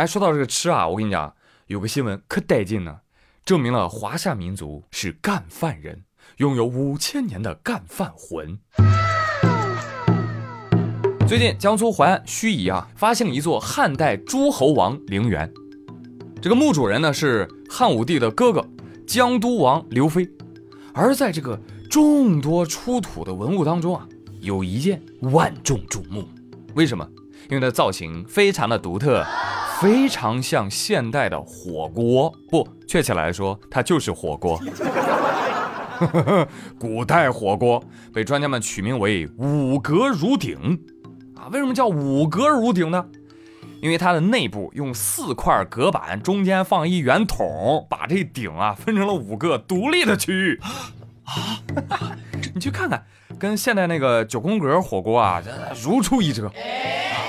[0.00, 1.34] 哎，说到这个吃啊，我跟你讲，
[1.66, 3.00] 有个新闻可带劲呢，
[3.44, 6.04] 证明了华夏民族是干饭人，
[6.38, 8.58] 拥有五千年的干饭魂。
[11.28, 15.52] 最近，江苏淮安盱眙啊，发现了一座汉代诸侯王陵园，
[16.40, 18.66] 这个墓主人呢是汉武帝的哥哥
[19.06, 20.26] 江都王刘飞，
[20.94, 21.60] 而在这个
[21.90, 24.08] 众多出土的文物当中啊，
[24.40, 26.26] 有一件万众瞩目，
[26.74, 27.06] 为什么？
[27.50, 29.22] 因为它造型非常的独特。
[29.80, 34.60] 非常像现代的火锅，不，确切来说，它就是火锅。
[36.78, 40.78] 古代火锅被专家们取名为五格如鼎
[41.34, 43.06] 啊，为什么叫五格如鼎呢？
[43.80, 50.60] 因为它的内部用四块隔板，中间放一圆筒，把这鼎啊分成了五个独立的区域。
[51.88, 52.16] 啊，
[52.54, 53.04] 你去看看，
[53.38, 55.42] 跟现代那个九宫格火锅啊，
[55.82, 56.46] 如出一辙。
[56.46, 56.52] 啊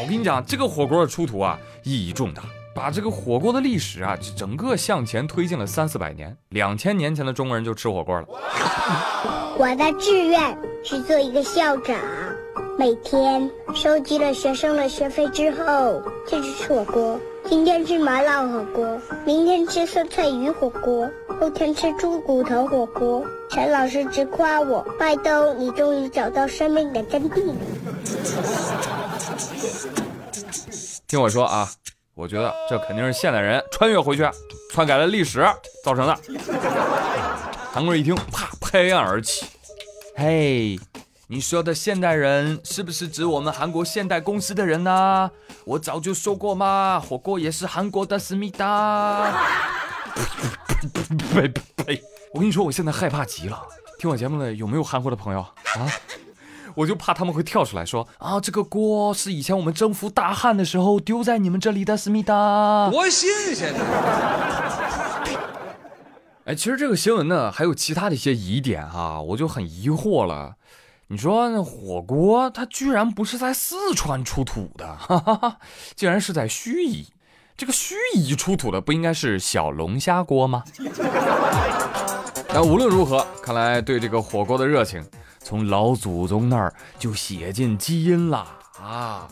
[0.00, 2.42] 我跟你讲，这个火锅的出土啊，意义重大，
[2.74, 6.34] 把这个火锅的历史啊，整个向前推进了三四百年。
[6.50, 8.26] 两千年前的中国人就吃火锅了。
[9.58, 11.96] 我的志愿是做一个校长，
[12.78, 17.20] 每天收集了学生的学费之后，就去吃火锅。
[17.44, 23.24] 今天吃麻辣火锅，明天吃酸菜鱼火锅，后天吃猪骨头火锅。
[23.50, 27.44] 陈老师直夸我：“拜登，你终于找到生命的真谛。”
[31.06, 31.68] 听我说啊，
[32.14, 34.28] 我觉得这肯定是现代人穿越回去，
[34.72, 35.44] 篡改了历史
[35.84, 36.18] 造成的。
[37.72, 39.46] 韩国人一听，啪，拍案而起
[40.16, 40.78] ：“嘿，
[41.28, 45.30] 你说的现代人是不是指我们韩国现代公司的人呢？
[45.64, 49.32] 我早就说过嘛，火锅也是韩国的思密达。”
[51.32, 52.02] 呸呸呸！
[52.32, 53.60] 我跟你说，我现在害怕极了。
[53.98, 55.52] 听我节目的有没有韩国的朋友啊？
[56.74, 63.80] 我就怕他们会跳出来说啊，这个锅是以前我们征服大汉的时候丢在你们这里的，思密达，多新鲜呐！
[66.46, 70.54] 哎，其实这个新闻呢，还有其他的一些疑点哈，我就很疑惑了。
[71.08, 75.58] 你说那火锅它居然不是在四川出土的，哈哈哈，
[75.96, 77.06] 竟然是在盱眙。
[77.58, 80.62] 这个盱眙出土的不应该是小龙虾锅吗？
[82.46, 85.04] 但无论如何，看来对这个火锅的热情。
[85.40, 88.46] 从老祖宗那儿就写进基因了
[88.80, 89.26] 啊！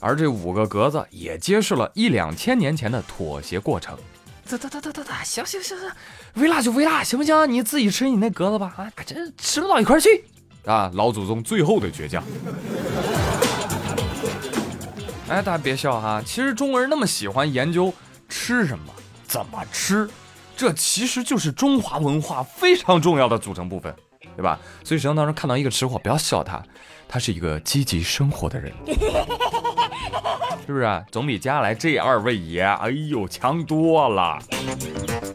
[0.00, 3.96] 而这五个格子也揭示了一两千年前的妥协过程。
[4.46, 5.90] 得得得得得得，行行行行，
[6.34, 7.50] 微辣就微辣，行不行？
[7.50, 10.24] 你自己吃你那格子吧，啊，这吃不到一块去
[10.66, 10.88] 啊！
[10.94, 12.22] 老祖宗最后的倔强。
[15.32, 17.90] 哎，大家别笑哈，其实中国人那么喜欢研究
[18.28, 18.84] 吃什么、
[19.26, 20.06] 怎么吃，
[20.54, 23.94] 这其实就是中华文化非常重要的组成部分。
[24.36, 24.58] 对吧？
[24.84, 26.62] 所以生活当中看到一个吃货，不要笑他，
[27.08, 28.72] 他是一个积极生活的人，
[30.66, 31.04] 是不是？
[31.10, 34.38] 总比接下来这二位爷，哎呦，强多了。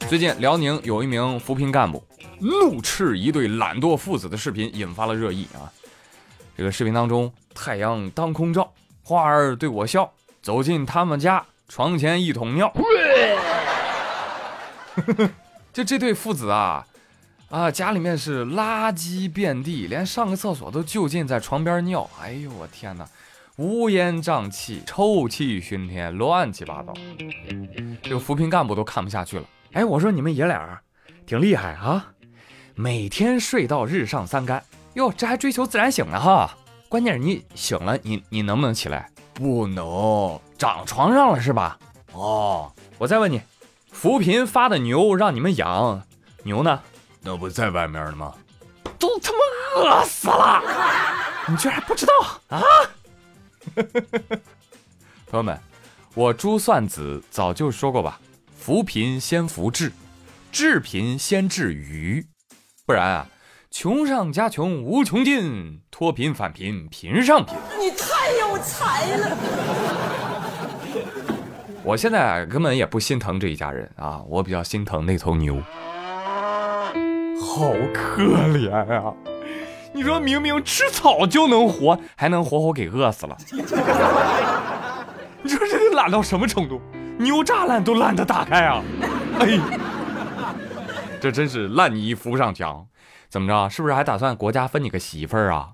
[0.08, 2.04] 最近辽宁有一名扶贫干部
[2.40, 5.70] 怒斥一对懒惰父子的视频引发了热议啊。
[6.56, 8.72] 这个视频当中，太阳当空照，
[9.08, 12.70] 花儿对我笑，走进他们家，床前一桶尿。
[15.72, 16.86] 就这对父子啊。
[17.50, 22.10] 啊，家里面是垃圾遍地，连上个厕所都就近在床边尿。
[22.22, 23.08] 哎呦，我天哪，
[23.56, 26.94] 乌烟瘴气，臭气熏天，乱七八糟。
[28.02, 29.46] 这个扶贫干部都看不下去了。
[29.72, 30.82] 哎，我说你们爷俩
[31.26, 32.08] 挺厉害啊，
[32.76, 34.62] 每天睡到日上三竿。
[34.96, 36.58] 哟，这还追求自然醒呢哈。
[36.90, 39.10] 关键是你醒了，你你能不能起来？
[39.34, 41.78] 不能，长床上了是吧？
[42.14, 43.42] 哦，我再问你，
[43.92, 46.02] 扶贫发的牛让你们养，
[46.44, 46.82] 牛呢？
[47.22, 48.34] 那不在外面呢吗？
[48.98, 50.62] 都他妈饿死了！
[51.48, 52.14] 你居然不知道
[52.48, 52.62] 啊？
[55.30, 55.60] 朋友们，
[56.16, 58.20] 我珠算子早就说过吧，
[58.58, 59.92] 扶贫先扶志，
[60.52, 62.26] 治贫先治愚，
[62.86, 63.28] 不然啊，
[63.70, 67.56] 穷上加穷无穷尽，脱贫返贫贫上贫。
[67.80, 69.38] 你太有才了！
[71.84, 75.62] 我现在根本也不心疼这一家人啊，我比较心疼那头牛。
[77.40, 79.14] 好可怜啊！
[79.94, 83.38] 你说明明吃草就能活，还能活活给饿死了。
[85.44, 86.82] 你说这得懒到什么程度？
[87.20, 88.82] 牛栅栏都懒得打开啊！
[89.40, 89.60] 哎，
[91.20, 92.88] 这真是烂泥扶不上墙。
[93.30, 93.70] 怎么着？
[93.70, 95.72] 是不是还打算国家分你个媳妇儿啊？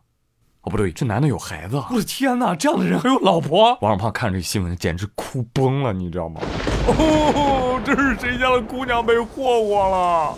[0.62, 1.75] 哦，不对，这男的有孩子。
[1.92, 3.78] 我的天哪，这样的人还有老婆？
[3.81, 6.40] 王小胖看这新闻简直哭崩了，你知道吗？
[6.88, 10.38] 哦，这是谁家的姑娘被霍霍了？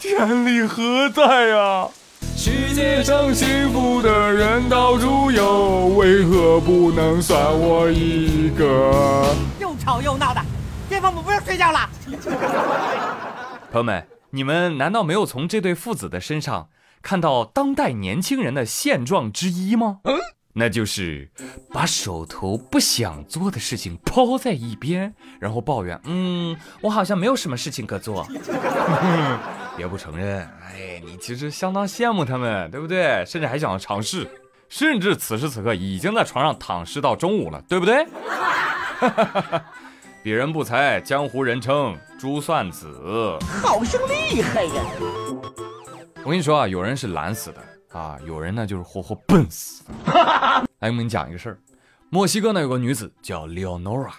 [0.00, 1.88] 天理何在呀？
[2.36, 9.34] 世界上幸福的人到处有，为何不能算我一个？
[9.58, 10.40] 又吵又闹的，
[10.88, 11.90] 爹父母不要睡觉了。
[13.76, 16.70] 朋友们，你们难道没有从这对父子的身上
[17.02, 20.00] 看到当代年轻人的现状之一吗？
[20.04, 20.16] 嗯，
[20.54, 21.30] 那就是
[21.74, 28.26] 把手头不想做的事情抛在一边，然后抱怨：“嗯，我好像没有什么事情可做。
[29.76, 33.22] ”也不承认，哎，你其实相当羡慕他们，对不对？
[33.26, 34.26] 甚至还想要尝试，
[34.70, 38.06] 甚至此时此刻已经在床上躺尸到中午了，对不对？
[40.24, 44.82] 鄙人不才，江湖人称珠算子，好生厉害呀！
[46.24, 49.84] 我跟你说啊，有人是懒死的啊，有人呢就是活活笨死。
[50.80, 51.58] 来，我跟你讲一个事儿，
[52.08, 54.12] 墨西哥呢有个女子叫 Leonora，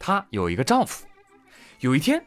[0.00, 1.06] 她有一个丈夫。
[1.78, 2.24] 有一天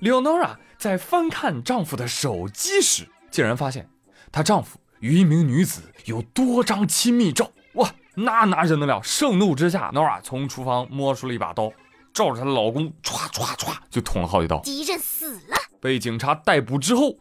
[0.00, 3.88] ，Leonora 在翻看丈夫的手机时，竟然发现
[4.30, 7.50] 她丈夫与一名女子有多张亲密照。
[7.74, 9.02] 哇，那哪忍得了？
[9.02, 11.72] 盛怒之下，Nora 从厨房摸出了一把刀。
[12.12, 15.56] 照着她的老公唰唰唰就捅了好几刀，敌人死了。
[15.80, 17.16] 被警察逮捕之后，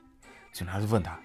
[0.53, 1.19] 警察就问她：“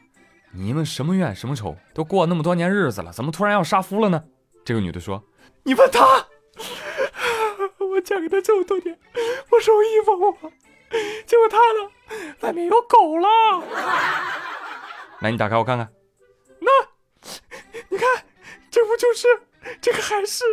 [0.53, 1.77] 你们什么怨什么仇？
[1.93, 4.25] 都过那么多年日子了，怎么突然要杀夫了呢？”
[4.65, 5.23] 这个女的说
[5.65, 6.27] ：“你问他，
[7.85, 8.99] 我嫁给他这么多年，
[9.51, 10.51] 我受衣服吗？
[11.27, 11.91] 结果他呢，
[12.41, 13.29] 外面有狗了。
[15.21, 15.89] 来，你打开我看看。
[16.61, 16.71] 那，
[17.89, 18.25] 你看，
[18.71, 19.27] 这不就是
[19.81, 20.45] 这个还是？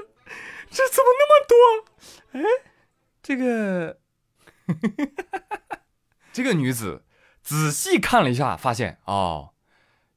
[0.71, 1.56] 这怎么那么多？
[2.39, 2.42] 哎。”
[3.23, 3.97] 这个，
[6.33, 7.05] 这个女子
[7.41, 9.51] 仔细看了一下，发现哦，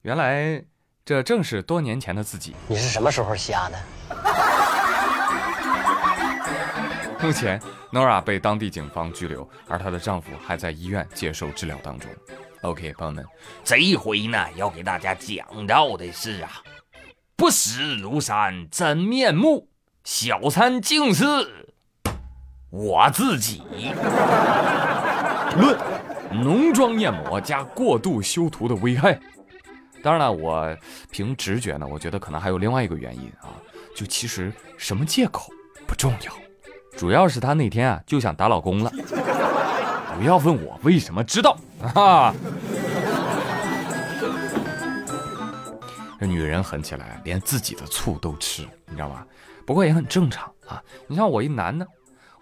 [0.02, 0.64] 原来
[1.04, 2.56] 这正是多年前的自己。
[2.66, 3.78] 你是什么时候瞎的？
[7.22, 7.60] 目前
[7.92, 12.10] ，Nora 被当地警方拘留，而她的丈夫还在医院接受治疗当中。
[12.62, 13.24] OK，朋友们，
[13.62, 16.50] 这一回呢，要给大家讲到的是啊，
[17.36, 19.68] 不识庐山真面目，
[20.02, 21.22] 小三竟是。
[22.70, 23.62] 我自己
[25.56, 25.78] 论
[26.32, 29.18] 浓妆艳抹加过度修图的危害。
[30.02, 30.76] 当然了，我
[31.10, 33.48] 凭直觉呢，我觉得可能还有另外一个原因啊，
[33.94, 35.50] 就其实什么借口
[35.86, 36.32] 不重要，
[36.96, 38.92] 主要是她那天啊就想打老公了。
[40.18, 41.56] 不要问我为什么知道
[41.94, 42.34] 啊。
[46.18, 49.24] 这女人狠起来，连自己的醋都吃，你知道吗？
[49.64, 50.82] 不过也很正常啊。
[51.06, 51.86] 你像我一男的。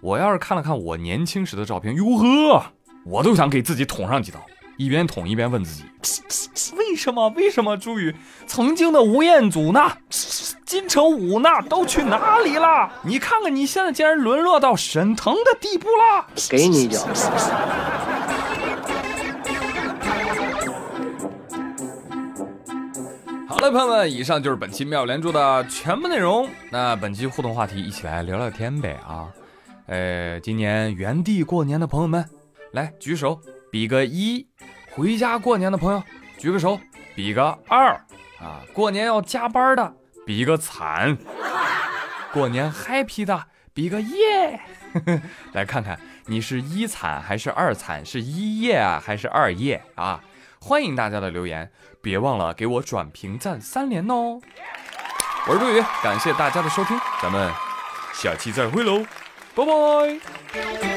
[0.04, 2.62] 我要是看了看我年轻时的照片，哟呵，
[3.06, 4.38] 我都想给自己捅上几刀，
[4.76, 5.84] 一边捅一边问自己：
[6.76, 7.30] 为什么？
[7.30, 7.74] 为什么？
[7.78, 8.14] 朱宇，
[8.46, 9.90] 曾经的吴彦祖呢？
[10.66, 11.48] 金城武呢？
[11.70, 12.92] 都去哪里了？
[13.02, 16.26] 你看看你现在竟然沦落到沈腾的地步了！
[16.50, 16.98] 给你一脚。
[23.48, 26.46] 好了，朋友们，以上就是本期妙连珠的全部内容。
[26.70, 29.32] 那本期互动话题，一起来聊聊天呗啊！
[29.86, 32.28] 呃，今年原地过年的朋友们，
[32.72, 33.40] 来举手
[33.70, 34.46] 比个一；
[34.90, 36.02] 回家过年的朋友
[36.38, 36.80] 举个手
[37.14, 37.92] 比个二。
[38.40, 39.94] 啊，过年要加班的
[40.26, 41.16] 比个惨；
[42.32, 44.60] 过年 happy 的比个耶。
[45.52, 50.20] 来看看你是一惨还是二惨，是一耶啊还是二耶啊？
[50.60, 51.70] 欢迎大家的留言，
[52.00, 54.40] 别忘了给我转评赞三连哦。
[55.46, 57.52] 我是朱宇，感谢大家的收听，咱们
[58.14, 59.04] 下期再会喽。
[59.54, 60.93] 拜拜。